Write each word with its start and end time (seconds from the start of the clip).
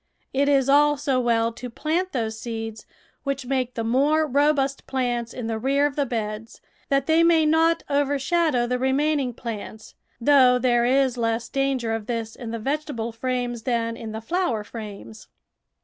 It 0.33 0.49
is 0.49 0.67
also 0.67 1.19
well 1.19 1.53
to 1.53 1.69
plant 1.69 2.11
those 2.11 2.39
seeds 2.39 2.87
which 3.21 3.45
make 3.45 3.75
the 3.75 3.83
more 3.83 4.25
robust 4.25 4.87
plants 4.87 5.31
in 5.31 5.45
the 5.45 5.59
rear 5.59 5.85
of 5.85 5.95
the 5.95 6.07
beds, 6.07 6.59
that 6.89 7.05
they 7.05 7.21
may 7.21 7.45
not 7.45 7.83
overshadow 7.87 8.65
the 8.65 8.79
remaining 8.79 9.31
plants, 9.31 9.93
though 10.19 10.57
there 10.57 10.85
is 10.85 11.17
less 11.19 11.49
danger 11.49 11.93
of 11.93 12.07
this 12.07 12.35
in 12.35 12.49
the 12.49 12.57
vegetable 12.57 13.11
frames 13.11 13.61
than 13.61 13.95
in 13.95 14.11
the 14.11 14.21
flower 14.21 14.63
frames. 14.63 15.27